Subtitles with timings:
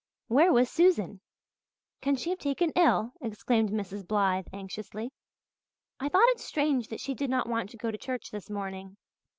[0.29, 1.21] Where was Susan?
[2.01, 4.07] "Can she have taken ill?" exclaimed Mrs.
[4.07, 5.11] Blythe anxiously.
[5.99, 8.97] "I thought it strange that she did not want to go to church this morning."